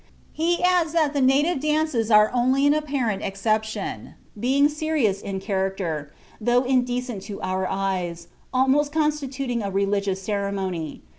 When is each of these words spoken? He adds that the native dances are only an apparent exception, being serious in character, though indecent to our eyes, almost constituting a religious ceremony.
He 0.33 0.63
adds 0.63 0.93
that 0.93 1.13
the 1.13 1.21
native 1.21 1.59
dances 1.59 2.09
are 2.09 2.31
only 2.33 2.65
an 2.65 2.73
apparent 2.73 3.21
exception, 3.21 4.15
being 4.39 4.67
serious 4.67 5.21
in 5.21 5.39
character, 5.39 6.11
though 6.41 6.63
indecent 6.63 7.21
to 7.29 7.39
our 7.43 7.67
eyes, 7.67 8.27
almost 8.51 8.91
constituting 8.91 9.61
a 9.61 9.69
religious 9.69 10.19
ceremony. 10.19 11.03